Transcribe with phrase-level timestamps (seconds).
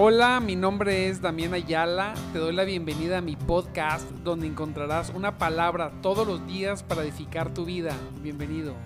[0.00, 2.14] Hola, mi nombre es Damián Ayala.
[2.32, 7.02] Te doy la bienvenida a mi podcast donde encontrarás una palabra todos los días para
[7.02, 7.96] edificar tu vida.
[8.22, 8.76] Bienvenido.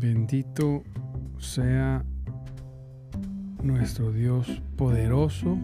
[0.00, 0.82] Bendito
[1.36, 2.06] sea
[3.62, 5.58] nuestro Dios poderoso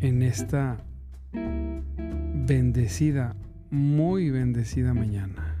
[0.00, 0.78] en esta
[1.32, 3.36] bendecida,
[3.70, 5.56] muy bendecida mañana.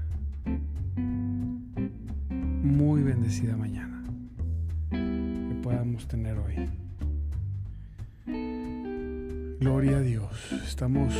[2.62, 4.02] Muy bendecida mañana
[4.90, 6.68] que podamos tener hoy.
[9.60, 10.52] Gloria a Dios.
[10.66, 11.14] Estamos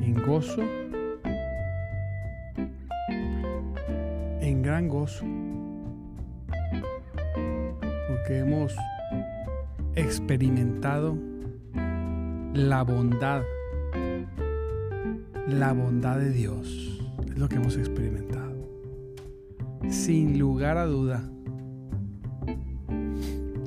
[0.00, 0.62] en gozo,
[4.40, 5.24] en gran gozo,
[8.08, 8.74] porque hemos
[9.98, 11.18] experimentado
[12.54, 13.42] la bondad,
[15.48, 17.02] la bondad de Dios.
[17.28, 18.54] Es lo que hemos experimentado.
[19.88, 21.28] Sin lugar a duda,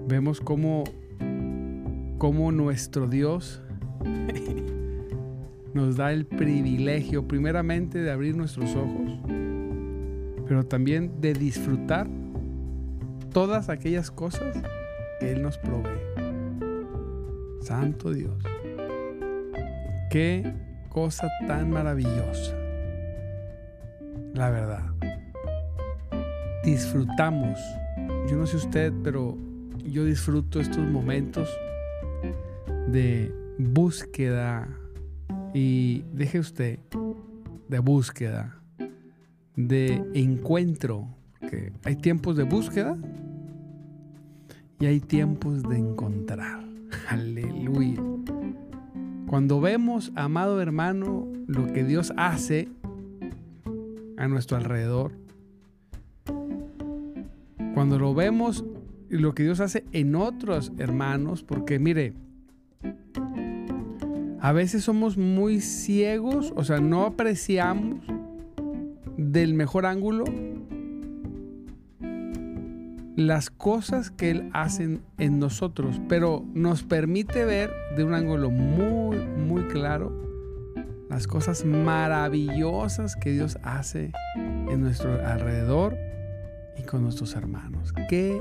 [0.07, 0.85] vemos cómo,
[2.17, 3.61] cómo nuestro Dios
[5.73, 9.19] nos da el privilegio primeramente de abrir nuestros ojos,
[10.47, 12.07] pero también de disfrutar
[13.33, 14.61] todas aquellas cosas
[15.19, 16.10] que Él nos provee.
[17.61, 18.43] Santo Dios.
[20.09, 20.53] Qué
[20.89, 22.55] cosa tan maravillosa.
[24.33, 24.85] La verdad.
[26.63, 27.59] Disfrutamos.
[28.29, 29.37] Yo no sé usted, pero
[29.83, 31.49] yo disfruto estos momentos
[32.87, 34.67] de búsqueda
[35.53, 36.79] y deje usted
[37.67, 38.59] de búsqueda,
[39.55, 41.07] de encuentro,
[41.39, 42.97] que hay tiempos de búsqueda
[44.79, 46.60] y hay tiempos de encontrar.
[47.11, 48.01] Aleluya.
[49.27, 52.69] Cuando vemos, amado hermano, lo que Dios hace
[54.15, 55.11] a nuestro alrededor,
[57.73, 58.63] cuando lo vemos
[59.09, 62.13] lo que Dios hace en otros hermanos, porque mire,
[64.39, 67.99] a veces somos muy ciegos, o sea, no apreciamos
[69.17, 70.23] del mejor ángulo
[73.15, 79.17] las cosas que Él hace en nosotros, pero nos permite ver de un ángulo muy,
[79.17, 80.11] muy claro
[81.09, 85.97] las cosas maravillosas que Dios hace en nuestro alrededor
[86.77, 87.93] y con nuestros hermanos.
[88.09, 88.39] Qué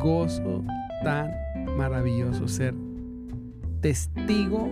[0.00, 0.64] gozo
[1.02, 1.32] tan
[1.76, 2.74] maravilloso ser
[3.80, 4.70] testigo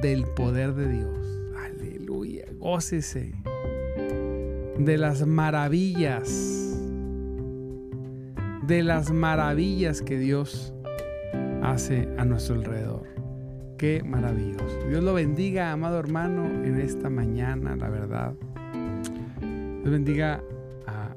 [0.00, 1.38] del poder de Dios.
[1.66, 3.34] Aleluya, gócese
[4.78, 6.61] de las maravillas
[8.66, 10.72] de las maravillas que Dios
[11.62, 13.06] hace a nuestro alrededor.
[13.78, 14.78] Qué maravilloso.
[14.88, 18.34] Dios lo bendiga, amado hermano, en esta mañana, la verdad.
[19.40, 20.40] Dios bendiga
[20.86, 21.14] a,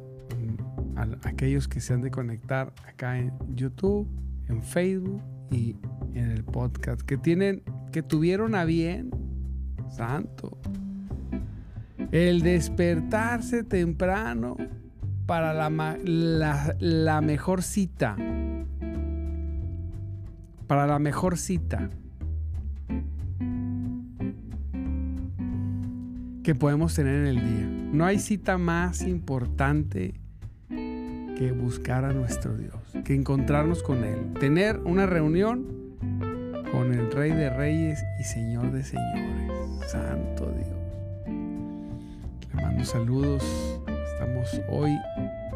[1.24, 4.08] aquellos que se han de conectar acá en YouTube,
[4.48, 5.76] en Facebook y
[6.16, 7.02] en el podcast.
[7.02, 7.62] Que tienen,
[7.92, 9.12] que tuvieron a bien,
[9.90, 10.58] santo,
[12.12, 14.58] el despertarse temprano
[15.26, 18.16] para la, la, mejor cita.
[20.68, 21.90] Para la mejor cita.
[26.44, 27.90] que podemos tener en el día.
[27.92, 30.14] No hay cita más importante
[30.70, 35.66] que buscar a nuestro Dios, que encontrarnos con Él, tener una reunión
[36.72, 39.52] con el Rey de Reyes y Señor de Señores,
[39.88, 41.28] Santo Dios.
[42.54, 43.44] Le mando saludos
[44.16, 44.98] Estamos hoy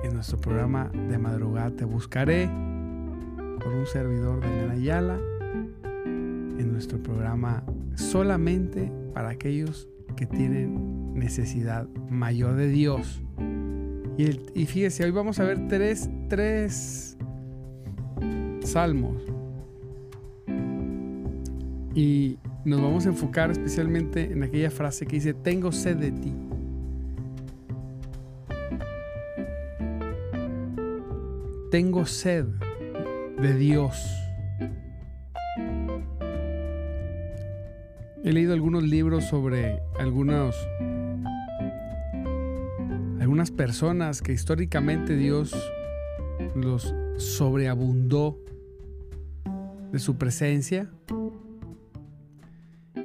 [0.04, 5.20] en nuestro programa de madrugada Te Buscaré con un servidor de Ayala
[5.84, 7.64] en nuestro programa
[7.96, 13.22] solamente para aquellos que tienen necesidad mayor de Dios.
[14.18, 17.18] Y, fíjese, hoy vamos a ver tres, tres
[18.62, 19.22] salmos.
[21.96, 26.34] Y nos vamos a enfocar especialmente en aquella frase que dice, tengo sed de ti.
[31.72, 32.46] Tengo sed
[33.40, 33.96] de Dios.
[38.24, 40.56] He leído algunos libros sobre algunos,
[43.20, 45.54] algunas personas que históricamente Dios
[46.56, 48.40] los sobreabundó
[49.92, 50.90] de su presencia.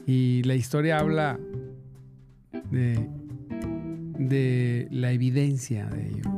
[0.06, 1.38] Y la historia habla
[2.70, 3.08] de,
[4.18, 6.33] de la evidencia de ello.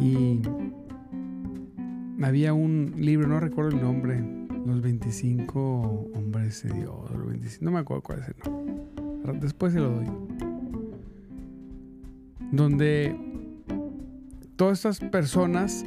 [0.00, 0.40] Y
[2.22, 4.18] había un libro, no recuerdo el nombre,
[4.66, 9.40] Los 25 hombres de Dios, no me acuerdo cuál es el nombre.
[9.40, 10.06] Después se lo doy.
[12.52, 13.16] Donde
[14.56, 15.84] todas estas personas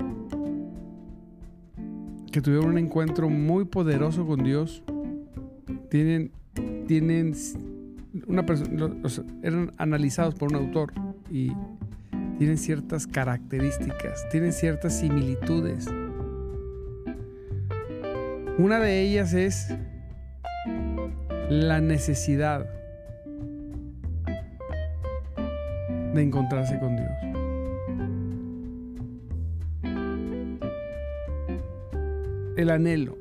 [2.31, 4.83] que tuvieron un encuentro muy poderoso con Dios
[5.89, 6.31] tienen,
[6.87, 7.33] tienen
[8.27, 8.95] una persona,
[9.43, 10.93] eran analizados por un autor
[11.29, 11.51] y
[12.43, 15.87] tienen ciertas características, tienen ciertas similitudes.
[18.57, 19.73] Una de ellas es
[21.49, 22.69] la necesidad
[26.13, 27.11] de encontrarse con Dios.
[32.57, 33.17] El anhelo.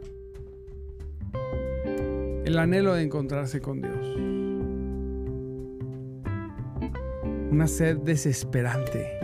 [2.44, 4.01] El anhelo de encontrarse con Dios.
[7.52, 9.18] Una sed desesperante.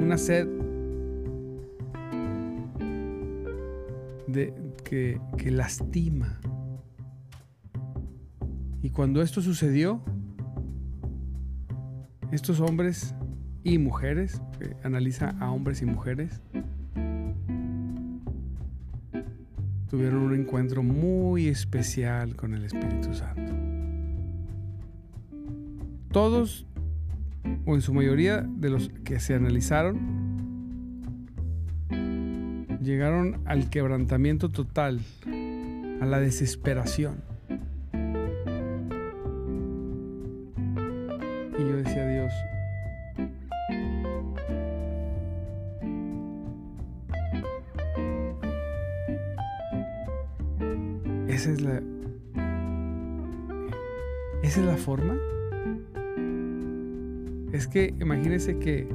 [0.00, 0.46] Una sed
[4.28, 4.54] de,
[4.84, 6.38] que, lastima.
[8.82, 10.00] Y cuando esto sucedió,
[12.30, 13.16] estos hombres
[13.64, 14.40] y mujeres,
[14.84, 16.40] analiza a hombres y mujeres,
[19.92, 23.52] tuvieron un encuentro muy especial con el Espíritu Santo.
[26.10, 26.64] Todos,
[27.66, 29.98] o en su mayoría de los que se analizaron,
[32.82, 34.98] llegaron al quebrantamiento total,
[36.00, 37.22] a la desesperación.
[54.42, 55.16] Esa es la forma.
[57.52, 58.88] Es que imagínense que,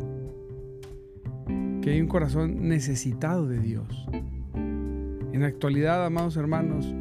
[1.81, 4.07] que hay un corazón necesitado de Dios.
[4.53, 6.93] En la actualidad, amados hermanos,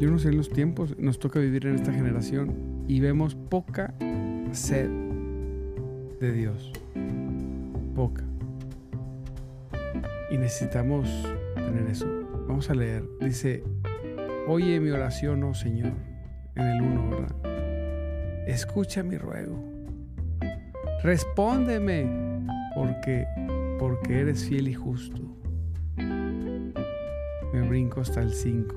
[0.00, 3.94] yo no sé en los tiempos, nos toca vivir en esta generación y vemos poca
[4.52, 4.88] sed
[6.20, 6.72] de Dios.
[7.94, 8.24] Poca.
[10.30, 11.08] Y necesitamos
[11.54, 12.06] tener eso.
[12.48, 13.04] Vamos a leer.
[13.20, 13.62] Dice,
[14.46, 15.92] oye mi oración, oh Señor,
[16.56, 18.48] en el uno, ¿verdad?
[18.48, 19.62] Escucha mi ruego.
[21.02, 22.06] Respóndeme,
[22.74, 23.26] porque,
[23.78, 25.20] porque eres fiel y justo.
[25.96, 28.74] Me brinco hasta el 5.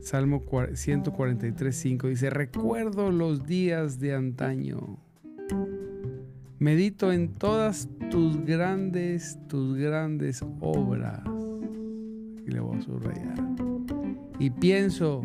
[0.00, 4.98] Salmo 143, 5 dice, recuerdo los días de antaño.
[6.58, 11.20] Medito en todas tus grandes, tus grandes obras
[12.46, 13.75] y le voy a subrayar.
[14.38, 15.22] Y pienso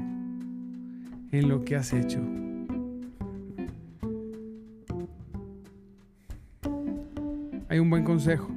[1.31, 2.19] en lo que has hecho.
[7.69, 8.49] Hay un buen consejo.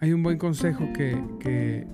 [0.00, 1.86] Hay un buen consejo que, que,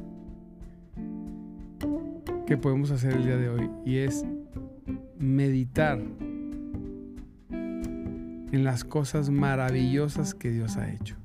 [2.47, 4.27] que podemos hacer el día de hoy y es
[5.19, 5.99] meditar
[7.51, 11.17] en las cosas maravillosas que Dios ha hecho.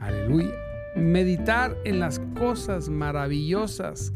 [0.00, 0.63] Aleluya.
[1.04, 4.12] Meditar en las cosas maravillosas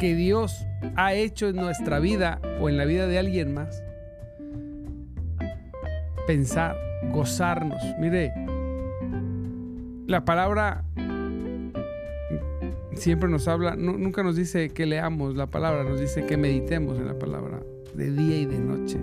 [0.00, 0.66] que Dios
[0.96, 3.82] ha hecho en nuestra vida o en la vida de alguien más.
[6.26, 6.76] Pensar,
[7.12, 7.82] gozarnos.
[7.98, 8.32] Mire,
[10.06, 10.84] la palabra
[12.94, 17.06] siempre nos habla, nunca nos dice que leamos la palabra, nos dice que meditemos en
[17.06, 17.60] la palabra
[17.94, 18.98] de día y de noche,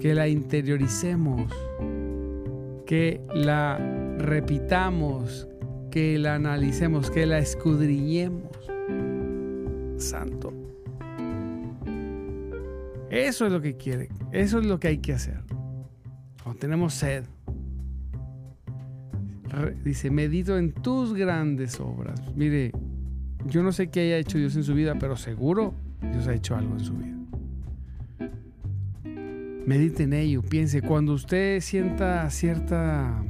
[0.00, 1.52] que la interioricemos,
[2.86, 3.78] que la
[4.18, 5.48] repitamos,
[5.90, 8.50] que la analicemos, que la escudriñemos.
[9.98, 10.52] Santo.
[13.10, 15.42] Eso es lo que quiere, eso es lo que hay que hacer.
[16.42, 17.24] Cuando tenemos sed,
[19.84, 22.20] dice, medito en tus grandes obras.
[22.36, 22.70] Mire,
[23.46, 25.74] yo no sé qué haya hecho Dios en su vida, pero seguro
[26.12, 27.16] Dios ha hecho algo en su vida.
[29.66, 33.22] Medite en ello, piense, cuando usted sienta cierta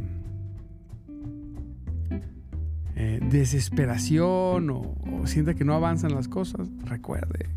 [3.31, 4.95] desesperación o,
[5.25, 7.49] sienta que no avanzan las cosas, recuerde.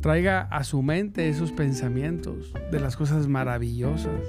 [0.00, 4.20] Traiga a su mente esos pensamientos de las cosas maravillosas.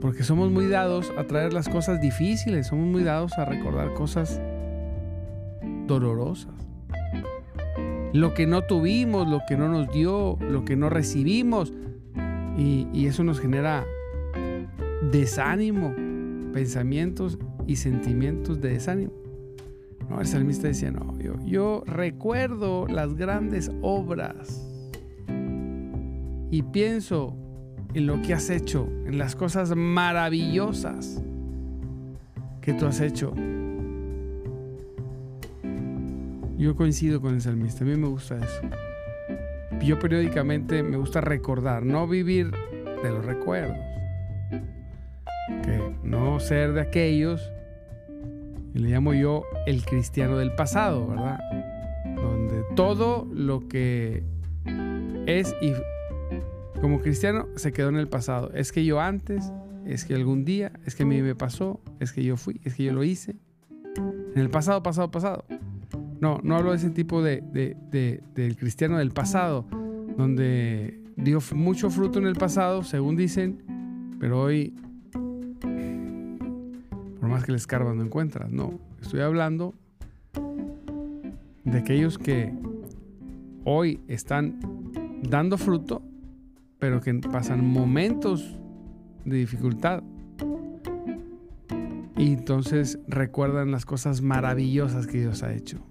[0.00, 4.40] Porque somos muy dados a traer las cosas difíciles, somos muy dados a recordar cosas
[5.86, 6.54] dolorosas.
[8.12, 11.72] Lo que no tuvimos, lo que no nos dio, lo que no recibimos.
[12.56, 13.84] Y, eso nos genera
[15.10, 15.94] desánimo,
[16.54, 19.12] pensamientos y sentimientos de desánimo.
[20.08, 24.64] No, el salmista decía, no, yo, yo recuerdo las grandes obras
[26.50, 27.36] y pienso
[27.92, 31.20] en lo que has hecho, en las cosas maravillosas
[32.60, 33.34] que tú has hecho.
[36.56, 38.60] Yo coincido con el salmista, a mí me gusta eso.
[39.84, 42.52] Yo periódicamente me gusta recordar, no vivir
[43.02, 43.93] de los recuerdos.
[46.40, 47.50] Ser de aquellos,
[48.74, 51.38] y le llamo yo el cristiano del pasado, ¿verdad?
[52.16, 54.24] Donde todo lo que
[55.26, 55.72] es y
[56.80, 58.50] como cristiano se quedó en el pasado.
[58.52, 59.52] Es que yo antes,
[59.86, 62.74] es que algún día, es que a mí me pasó, es que yo fui, es
[62.74, 63.36] que yo lo hice.
[64.34, 65.44] En el pasado, pasado, pasado.
[66.20, 67.42] No, no hablo de ese tipo de,
[68.34, 69.66] del cristiano del pasado,
[70.16, 73.62] donde dio mucho fruto en el pasado, según dicen,
[74.18, 74.74] pero hoy,
[77.44, 78.50] que le escarban, no encuentras.
[78.50, 79.74] No, estoy hablando
[81.64, 82.52] de aquellos que
[83.64, 84.58] hoy están
[85.22, 86.02] dando fruto,
[86.78, 88.58] pero que pasan momentos
[89.24, 90.02] de dificultad.
[92.16, 95.84] Y entonces recuerdan las cosas maravillosas que Dios ha hecho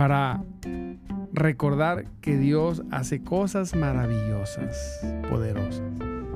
[0.00, 0.42] para
[1.34, 5.82] recordar que Dios hace cosas maravillosas, poderosas.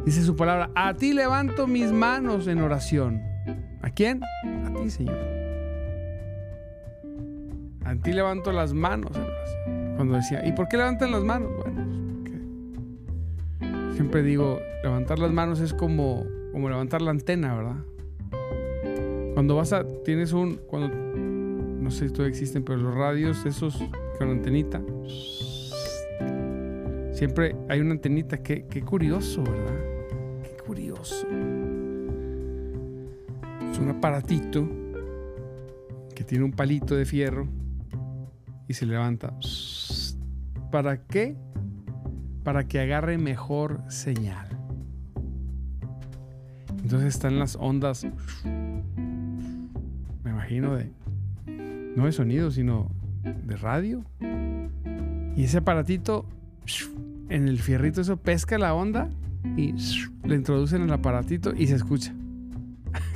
[0.05, 3.34] Dice su palabra, a ti levanto mis manos en oración.
[3.85, 4.23] ¿A quién?
[4.25, 5.19] A ti, Señor.
[7.85, 9.97] A ti levanto las manos en oración.
[9.97, 11.53] Cuando decía, ¿y por qué levantan las manos?
[11.63, 12.25] Bueno,
[13.59, 17.77] pues, siempre digo, levantar las manos es como, como levantar la antena, ¿verdad?
[19.35, 23.85] Cuando vas a, tienes un, cuando no sé si todavía existen, pero los radios, esos
[24.17, 24.81] con antenita,
[27.13, 28.43] siempre hay una antenita.
[28.43, 29.77] Qué, qué curioso, ¿verdad?
[30.43, 31.27] Qué curioso.
[33.85, 34.67] Un aparatito
[36.17, 37.47] que tiene un palito de fierro
[38.67, 39.35] y se levanta.
[40.71, 41.37] ¿Para qué?
[42.45, 44.49] Para que agarre mejor señal.
[46.83, 48.07] Entonces están las ondas,
[50.25, 50.91] me imagino, de
[51.95, 52.91] no de sonido, sino
[53.23, 54.03] de radio.
[55.37, 56.25] Y ese aparatito,
[57.29, 59.11] en el fierrito, eso pesca la onda
[59.59, 59.75] y
[60.27, 62.15] le introducen el aparatito y se escucha.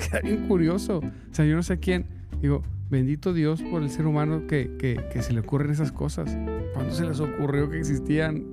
[0.08, 0.98] Queda bien curioso.
[0.98, 2.06] O sea, yo no sé quién.
[2.40, 6.36] Digo, bendito Dios por el ser humano que, que, se le ocurren esas cosas.
[6.72, 8.44] ¿Cuándo se les ocurrió que existían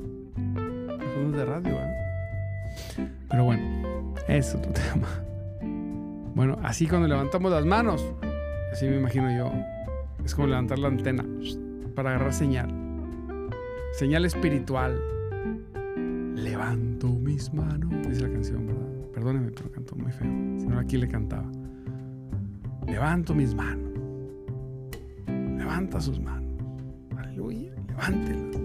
[1.24, 1.77] los de radio?
[3.29, 5.07] Pero bueno, es otro tema.
[6.33, 8.03] Bueno, así cuando levantamos las manos,
[8.74, 9.53] así me imagino yo,
[10.25, 11.24] es como levantar la antena
[11.95, 12.69] para agarrar señal.
[13.93, 15.00] Señal espiritual.
[16.35, 17.89] Levanto mis manos.
[18.09, 18.85] Dice la canción, ¿verdad?
[19.25, 20.27] Perdóneme, pero cantó muy feo.
[20.60, 21.50] Si no, aquí le cantaba.
[22.86, 23.91] Levanto mis manos.
[25.27, 26.63] Levanta sus manos.
[27.17, 27.74] Aleluya.
[27.88, 28.62] Levántelas.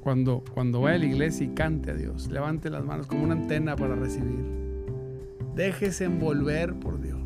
[0.00, 3.34] Cuando, cuando vaya a la iglesia y cante a Dios, levante las manos como una
[3.34, 4.42] antena para recibir.
[5.54, 7.20] Déjese envolver por Dios.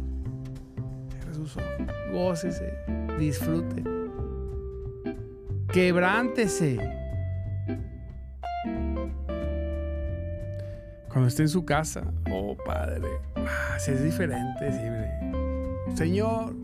[1.11, 1.71] Cierre sus ojos.
[2.13, 2.73] Gócese
[3.21, 3.85] disfrute.
[5.73, 7.02] Quebrántese.
[11.13, 16.55] Cuando esté en su casa, oh Padre, ah, si es diferente, sí, Señor,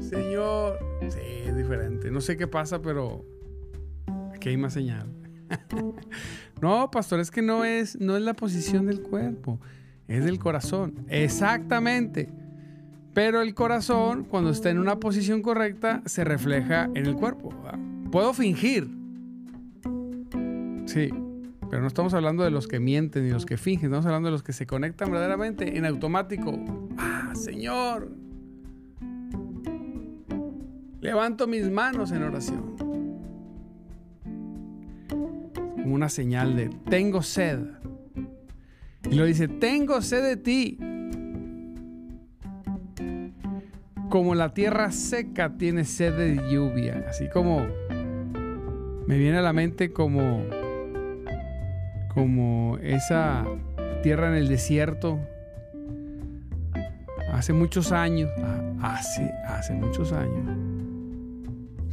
[0.00, 2.10] Señor, sí, es diferente.
[2.10, 3.24] No sé qué pasa, pero
[4.34, 5.06] aquí hay más señal.
[6.60, 9.60] no, pastor, es que no es, no es la posición del cuerpo,
[10.08, 11.06] es del corazón.
[11.08, 12.28] Exactamente.
[13.14, 17.54] Pero el corazón, cuando está en una posición correcta, se refleja en el cuerpo.
[18.10, 18.90] Puedo fingir.
[20.86, 21.10] Sí,
[21.68, 24.32] pero no estamos hablando de los que mienten ni los que fingen, estamos hablando de
[24.32, 26.58] los que se conectan verdaderamente en automático.
[26.96, 28.10] Ah, Señor.
[31.00, 32.76] Levanto mis manos en oración.
[35.82, 37.60] Como una señal de tengo sed.
[39.10, 40.78] Y lo dice, tengo sed de ti
[44.08, 47.66] como la tierra seca tiene sed de lluvia, así como
[49.06, 50.42] me viene a la mente como
[52.16, 53.46] como esa
[54.02, 55.20] tierra en el desierto
[57.32, 60.58] hace muchos años, ah, hace hace muchos años.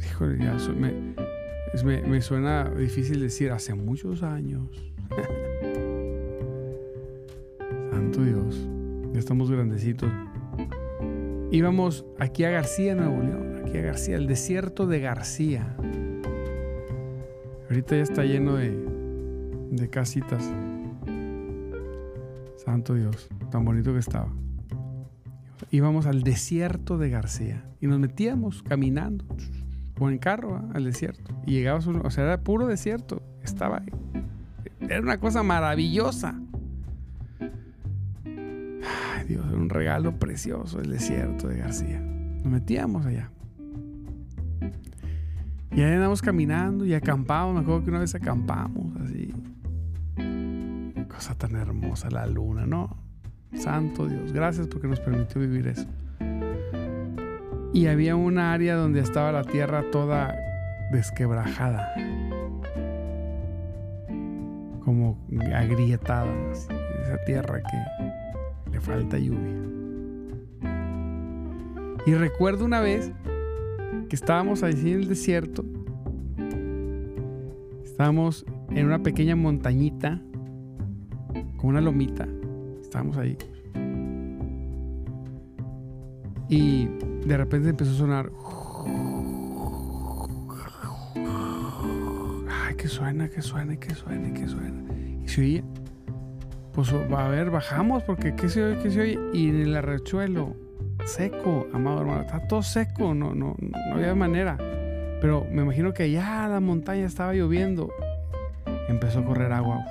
[0.04, 1.14] Híjole, ya me,
[2.02, 4.68] me suena difícil decir hace muchos años.
[7.92, 8.66] Santo Dios,
[9.12, 10.10] ya estamos grandecitos
[11.54, 15.76] íbamos aquí a García, Nuevo León, aquí a García, el desierto de García.
[17.70, 18.76] Ahorita ya está lleno de,
[19.76, 20.44] de casitas.
[22.56, 24.28] Santo Dios, tan bonito que estaba.
[25.70, 29.24] íbamos al desierto de García y nos metíamos caminando
[29.98, 31.34] o en carro al desierto.
[31.46, 33.22] Y llegabas, o sea, era puro desierto.
[33.42, 33.82] Estaba.
[34.80, 36.40] Era una cosa maravillosa.
[37.40, 42.00] Ay, Dios, era un regalo precioso el desierto de García.
[42.00, 43.30] Nos metíamos allá.
[45.70, 47.54] Y ahí andamos caminando y acampamos.
[47.54, 49.33] Me acuerdo que una vez acampamos así.
[51.14, 52.96] Cosa tan hermosa la luna, ¿no?
[53.54, 55.86] Santo Dios, gracias porque nos permitió vivir eso.
[57.72, 60.34] Y había una área donde estaba la tierra toda
[60.92, 61.92] desquebrajada.
[64.84, 65.18] Como
[65.54, 66.32] agrietada.
[66.52, 69.54] Esa tierra que le falta lluvia.
[72.06, 73.12] Y recuerdo una vez
[74.08, 75.64] que estábamos ahí en el desierto.
[77.82, 80.20] Estábamos en una pequeña montañita,
[81.64, 82.26] una lomita.
[82.80, 83.36] Estábamos ahí.
[86.48, 86.86] Y
[87.26, 88.30] de repente empezó a sonar.
[92.50, 94.82] Ay, que suena, que suena, que suena, que suena.
[95.22, 95.64] Y se oía.
[96.72, 98.82] Pues va a ver, bajamos porque ¿qué se oye?
[98.82, 99.18] ¿Qué se oye?
[99.32, 100.56] Y en el arrechuelo,
[101.04, 104.56] seco, amado hermano, está todo seco, no, no, no había manera.
[105.20, 107.90] Pero me imagino que ya la montaña estaba lloviendo.
[108.88, 109.84] Empezó a correr agua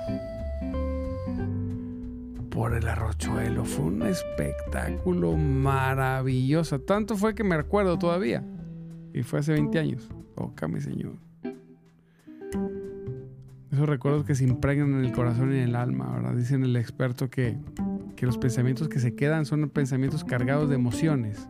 [2.54, 3.64] por el arrochuelo.
[3.64, 6.80] Fue un espectáculo maravilloso.
[6.80, 8.44] Tanto fue que me recuerdo todavía.
[9.12, 10.08] Y fue hace 20 años.
[10.36, 11.16] Oh, mi Señor.
[13.72, 16.34] Esos recuerdos que se impregnan en el corazón y en el alma, ¿verdad?
[16.36, 17.58] Dicen el experto que,
[18.14, 21.48] que los pensamientos que se quedan son pensamientos cargados de emociones.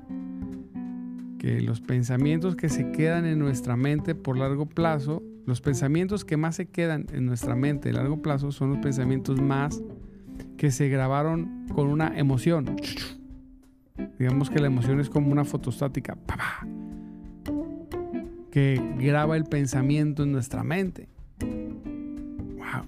[1.38, 6.38] Que los pensamientos que se quedan en nuestra mente por largo plazo, los pensamientos que
[6.38, 9.82] más se quedan en nuestra mente a largo plazo son los pensamientos más
[10.56, 12.76] que se grabaron con una emoción.
[14.18, 16.16] Digamos que la emoción es como una fotostática
[18.50, 21.08] que graba el pensamiento en nuestra mente.
[21.40, 22.86] Wow.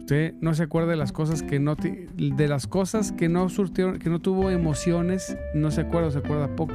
[0.00, 3.98] Usted no se acuerda de las cosas que no de las cosas que no surtieron,
[3.98, 6.74] que no tuvo emociones, no se acuerda, se acuerda poco.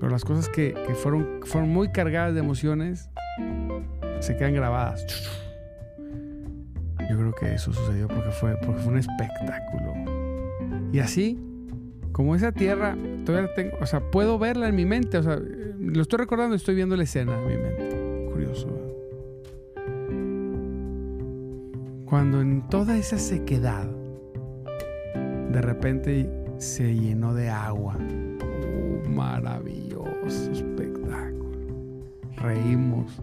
[0.00, 3.08] Pero las cosas que, que fueron, fueron muy cargadas de emociones
[4.18, 5.06] se quedan grabadas.
[7.12, 9.92] Yo creo que eso sucedió porque fue, porque fue un espectáculo.
[10.94, 11.38] Y así,
[12.10, 12.96] como esa tierra,
[13.26, 15.38] todavía tengo, o sea, puedo verla en mi mente, o sea,
[15.78, 18.30] lo estoy recordando, estoy viendo la escena en mi mente.
[18.32, 18.66] Curioso.
[22.06, 23.86] Cuando en toda esa sequedad,
[25.50, 27.98] de repente se llenó de agua.
[27.98, 31.60] Oh, maravilloso espectáculo.
[32.38, 33.20] Reímos,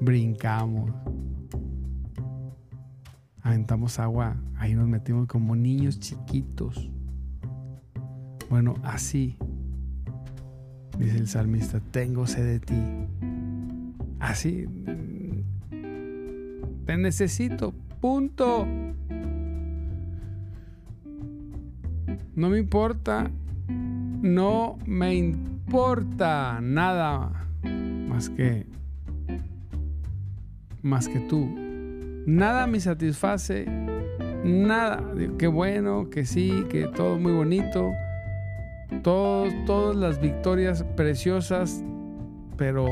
[0.00, 0.90] brincamos
[3.42, 6.90] aventamos agua, ahí nos metimos como niños chiquitos.
[8.48, 9.36] Bueno, así,
[10.98, 12.82] dice el salmista, tengo sed de ti.
[14.20, 14.66] Así,
[16.84, 18.66] te necesito, punto.
[22.34, 23.30] No me importa,
[23.68, 27.48] no me importa nada
[28.08, 28.66] más que,
[30.82, 31.71] más que tú.
[32.26, 33.66] Nada me satisface,
[34.44, 35.02] nada.
[35.38, 37.92] Qué bueno, que sí, que todo muy bonito.
[39.02, 41.82] todas las victorias preciosas,
[42.56, 42.86] pero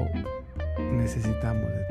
[0.92, 1.89] necesitamos de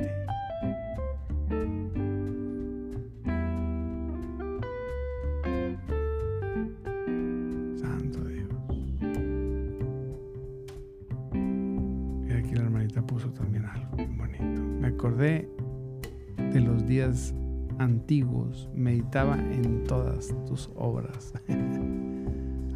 [18.73, 21.33] meditaba en todas tus obras.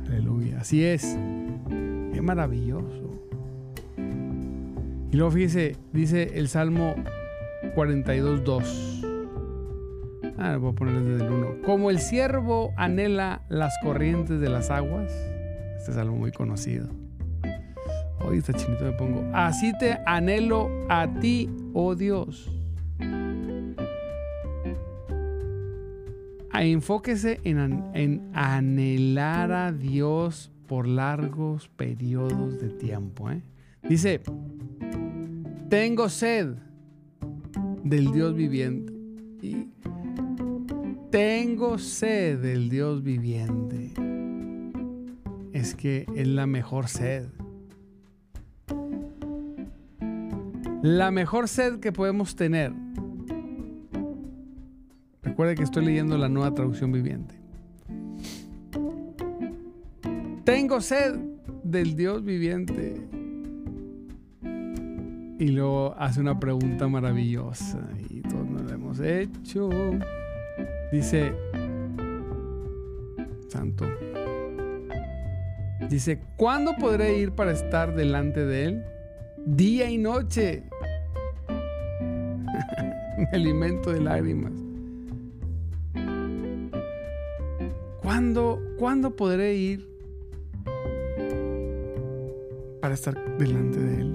[0.07, 0.59] Aleluya.
[0.59, 1.17] Así es.
[2.13, 3.09] Qué maravilloso.
[5.11, 6.95] Y luego fíjese, dice el Salmo
[7.75, 9.03] 42.2.
[10.37, 11.61] Ah, voy a poner desde el 1.
[11.65, 15.11] Como el siervo anhela las corrientes de las aguas.
[15.77, 16.89] Este es algo muy conocido.
[18.19, 19.23] Hoy está chinito me pongo.
[19.33, 22.52] Así te anhelo a ti, oh Dios.
[26.53, 33.31] Enfóquese en, anhelar a Dios por largos periodos de tiempo.
[33.31, 33.41] ¿eh?
[33.87, 34.21] Dice,
[35.69, 36.55] tengo sed
[37.83, 38.93] del Dios viviente.
[39.41, 39.67] Y
[41.09, 43.91] tengo sed del Dios viviente.
[45.51, 47.27] Es que es la mejor sed.
[50.81, 52.73] La mejor sed que podemos tener
[55.23, 57.43] Recuerde que estoy leyendo la nueva traducción viviente.
[60.43, 61.15] tengo sed
[61.63, 62.95] del Dios viviente.
[65.39, 69.69] Y luego hace una pregunta maravillosa y todos nos la hemos hecho.
[70.91, 71.33] Dice,
[73.49, 73.85] Santo,
[75.89, 78.83] dice, ¿cuándo podré ir para estar delante de Él?
[79.45, 80.63] Día y noche.
[83.17, 84.62] Me alimento de lágrimas.
[88.33, 89.87] ¿Cuándo, ¿Cuándo podré ir
[92.81, 94.11] para estar delante de Él?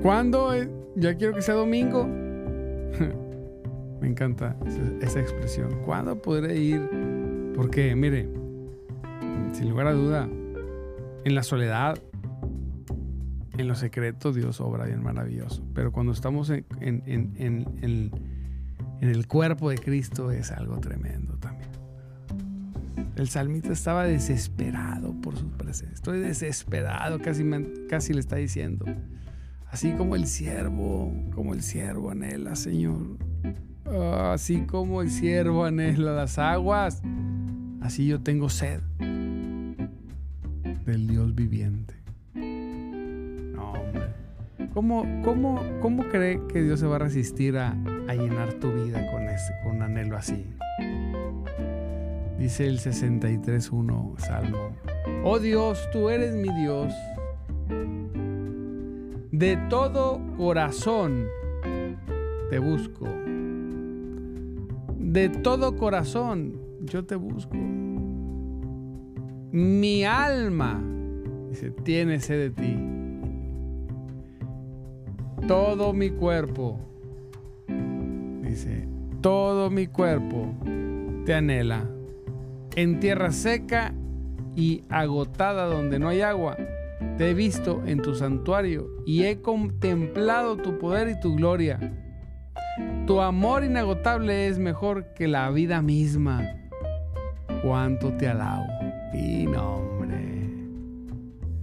[0.00, 0.54] ¿Cuándo?
[0.96, 2.06] Ya quiero que sea domingo.
[4.00, 5.82] Me encanta esa, esa, expresión.
[5.84, 6.80] ¿Cuándo podré ir?
[7.54, 8.26] Porque, mire,
[9.52, 10.30] sin lugar a duda,
[11.24, 11.98] en la soledad,
[13.58, 15.62] en lo secreto, Dios obra bien maravilloso.
[15.74, 18.10] Pero cuando estamos en, en, en, en,
[19.00, 21.70] el cuerpo de Cristo es algo tremendo también.
[23.16, 25.94] El salmista estaba desesperado por su presencia.
[25.94, 27.44] Estoy desesperado, casi,
[27.88, 28.86] casi le está diciendo.
[29.70, 33.18] Así como el siervo, como el siervo anhela, Señor.
[33.84, 37.02] Así como el siervo anhela las aguas,
[37.80, 38.80] así yo tengo sed
[40.86, 41.94] del Dios viviente.
[42.34, 44.14] No, hombre.
[44.72, 47.76] ¿Cómo, cómo, cómo cree que Dios se va a resistir a,
[48.10, 50.44] a llenar tu vida con, ese, con un anhelo así?
[52.38, 54.70] Dice el 63.1 Salmo.
[55.22, 56.92] Oh Dios, tú eres mi Dios.
[59.30, 61.28] De todo corazón
[62.50, 63.06] te busco.
[64.96, 67.54] De todo corazón yo te busco.
[69.52, 70.82] Mi alma,
[71.48, 72.76] dice, tiene sed de ti.
[75.46, 76.89] Todo mi cuerpo,
[78.50, 78.88] dice,
[79.20, 80.54] todo mi cuerpo
[81.24, 81.88] te anhela.
[82.76, 83.94] En tierra seca
[84.56, 86.56] y agotada donde no hay agua,
[87.16, 91.78] te he visto en tu santuario y he contemplado tu poder y tu gloria.
[93.06, 96.42] Tu amor inagotable es mejor que la vida misma.
[97.62, 98.66] Cuánto te alabo.
[99.12, 100.16] Y no, hombre.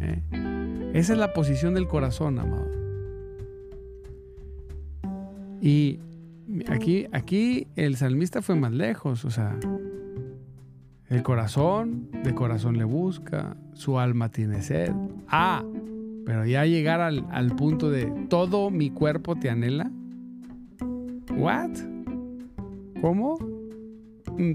[0.01, 0.91] ¿Eh?
[0.93, 2.67] Esa es la posición del corazón, amado.
[5.61, 5.99] Y
[6.69, 9.57] aquí, aquí el salmista fue más lejos, o sea,
[11.09, 14.91] el corazón, de corazón le busca, su alma tiene sed.
[15.27, 15.63] Ah,
[16.25, 19.89] pero ya llegar al, al punto de todo mi cuerpo te anhela.
[21.37, 21.71] ¿What?
[22.99, 23.37] ¿Cómo?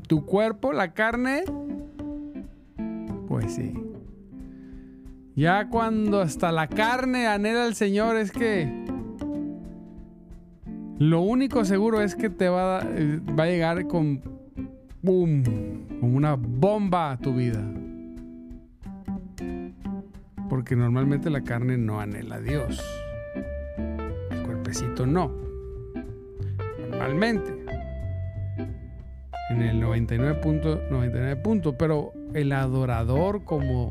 [0.07, 1.45] ¿Tu cuerpo, la carne?
[3.29, 3.73] Pues sí.
[5.35, 8.85] Ya cuando hasta la carne anhela al Señor es que
[11.09, 14.23] lo único seguro es que te va a, va a llegar con
[15.03, 15.43] boom,
[16.01, 17.61] como una bomba a tu vida.
[20.49, 22.81] Porque normalmente la carne no anhela a Dios.
[24.31, 25.33] El cuerpecito no.
[26.91, 27.53] Normalmente.
[29.51, 33.91] En el 99.99 99 punto, pero el adorador como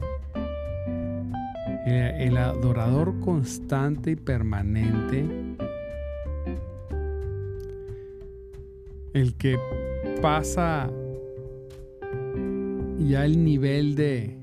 [1.86, 5.26] el, adorador constante y permanente,
[9.14, 9.58] el que
[10.22, 10.90] pasa
[12.98, 14.38] ya el nivel de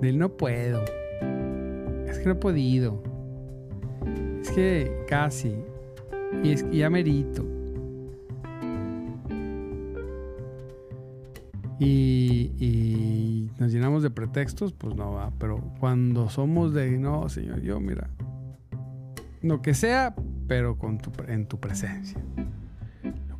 [0.00, 0.82] del no puedo,
[2.08, 3.00] es que no he podido,
[4.40, 5.54] es que casi,
[6.42, 7.46] y es que ya merito.
[11.78, 15.32] Y, nos llenamos de pretextos, pues no va.
[15.38, 18.10] Pero cuando somos de, no, Señor, yo mira,
[19.40, 20.14] lo que sea,
[20.48, 22.20] pero con tu, en tu presencia.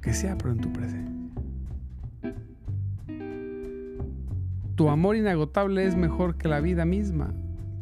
[0.03, 1.13] Que sea, pero en tu presencia.
[4.75, 7.33] Tu amor inagotable es mejor que la vida misma.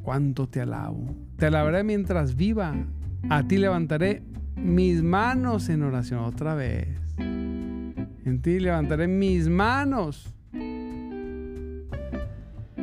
[0.02, 1.16] Cuánto te alabo.
[1.36, 2.74] Te alabaré mientras viva.
[3.28, 4.22] A ti levantaré
[4.56, 6.88] mis manos en oración otra vez.
[7.18, 10.34] En ti levantaré mis manos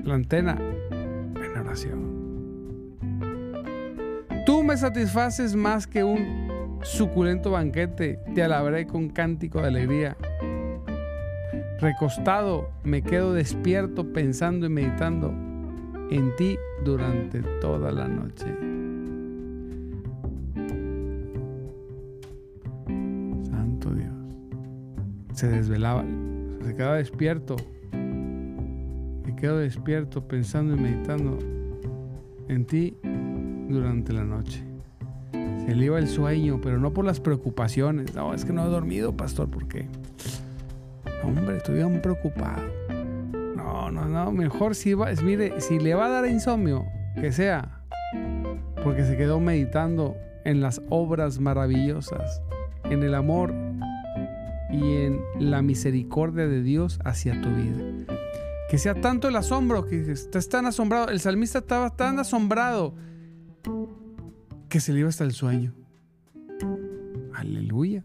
[0.08, 2.18] la antena en oración.
[4.46, 6.47] Tú me satisfaces más que un
[6.88, 10.18] suculento banquete, te alabaré con cántico de alegría.
[11.80, 15.34] Recostado me quedo despierto pensando y meditando
[16.10, 18.46] en ti durante toda la noche.
[23.50, 24.14] Santo Dios.
[25.34, 26.04] Se desvelaba,
[26.64, 27.58] se quedaba despierto
[29.38, 31.38] quedo despierto pensando y meditando
[32.50, 32.98] en ti
[33.70, 34.67] durante la noche.
[35.68, 38.16] Se le iba el sueño, pero no por las preocupaciones.
[38.16, 39.86] No, es que no he dormido, pastor, ¿por qué?
[41.22, 42.64] hombre, estoy bien preocupado.
[43.54, 47.82] No, vámonos, no, mejor si va, mire, si le va a dar insomnio, que sea,
[48.82, 52.42] porque se quedó meditando en las obras maravillosas,
[52.86, 53.54] en el amor
[54.72, 57.84] y en la misericordia de Dios hacia tu vida.
[58.70, 62.96] Que sea tanto el asombro, que estás tan asombrado, el salmista estaba tan asombrado
[64.70, 65.74] que se le iba hasta el sueño.
[67.34, 68.04] Aleluya.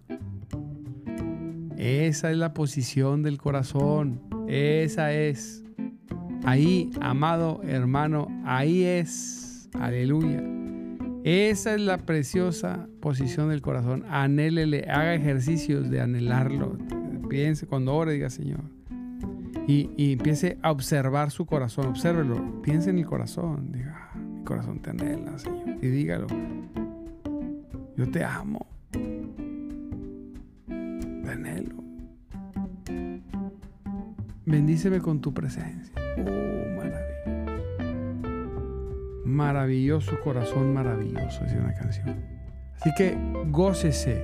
[1.77, 4.21] Esa es la posición del corazón.
[4.47, 5.65] Esa es.
[6.45, 9.69] Ahí, amado hermano, ahí es.
[9.75, 10.43] Aleluya.
[11.25, 14.05] Esa es la preciosa posición del corazón.
[14.09, 16.77] Anhélele, haga ejercicios de anhelarlo.
[17.29, 18.61] Piense cuando ore, diga Señor.
[19.69, 21.87] Y, empiece a observar su corazón.
[21.87, 22.61] Obsérvelo.
[22.63, 23.71] Piense en el corazón.
[23.73, 25.62] Diga, ah, mi corazón te anhela, Señor.
[25.83, 26.29] Y dígalo.
[27.97, 28.67] Yo te amo.
[31.25, 31.83] Te.
[34.47, 35.95] Bendíceme con tu presencia.
[36.19, 36.53] Oh,
[39.25, 42.17] Maravilloso corazón, maravilloso, es una canción.
[42.77, 43.17] Así que
[43.51, 44.23] gócese.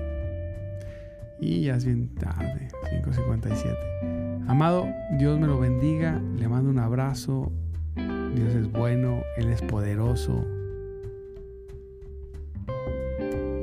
[1.41, 2.69] Y ya es bien tarde,
[3.03, 4.45] 5.57.
[4.49, 4.87] Amado,
[5.19, 7.51] Dios me lo bendiga, le mando un abrazo.
[7.97, 10.45] Dios es bueno, Él es poderoso.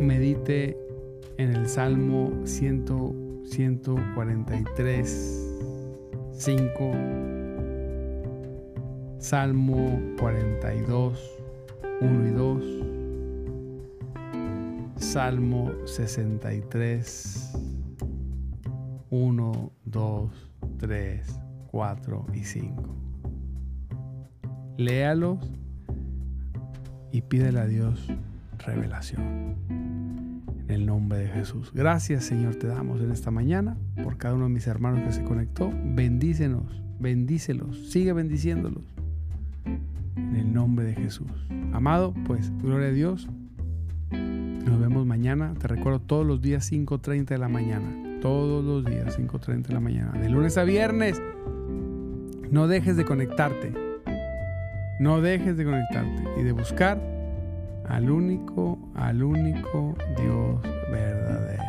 [0.06, 0.78] Medite
[1.38, 5.52] en el Salmo 100, 143,
[6.32, 6.92] 5
[9.26, 11.20] Salmo 42,
[12.00, 12.64] 1 y 2.
[14.98, 17.54] Salmo 63,
[19.10, 21.40] 1, 2, 3,
[21.72, 22.84] 4 y 5.
[24.78, 25.40] Léalos
[27.12, 28.08] y pídele a Dios
[28.60, 29.95] revelación.
[30.68, 31.72] En el nombre de Jesús.
[31.74, 35.24] Gracias Señor te damos en esta mañana por cada uno de mis hermanos que se
[35.24, 35.72] conectó.
[35.84, 38.84] Bendícenos, bendícelos, sigue bendiciéndolos
[40.16, 41.28] en el nombre de Jesús.
[41.74, 43.28] Amado, pues gloria a Dios.
[44.12, 45.54] Nos vemos mañana.
[45.60, 48.20] Te recuerdo todos los días 5.30 de la mañana.
[48.22, 50.12] Todos los días 5.30 de la mañana.
[50.20, 51.22] De lunes a viernes.
[52.50, 53.74] No dejes de conectarte.
[55.00, 57.15] No dejes de conectarte y de buscar
[57.90, 61.64] al único, al único Dios verdadero.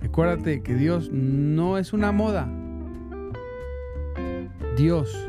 [0.00, 2.48] Recuérdate que Dios no es una moda.
[4.76, 5.28] Dios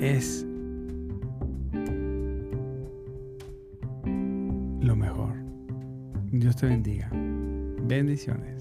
[0.00, 0.46] es
[4.80, 5.34] lo mejor.
[6.30, 7.10] Dios te bendiga.
[7.12, 8.55] Bendiciones.